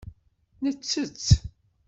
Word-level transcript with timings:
Nettett. 0.63 1.27